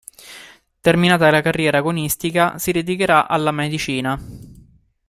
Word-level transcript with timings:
Terminata 0.81 1.29
la 1.29 1.43
carriera 1.43 1.77
agonistica 1.77 2.57
si 2.57 2.71
dedicherà 2.71 3.27
alla 3.27 3.51
medicina. 3.51 4.19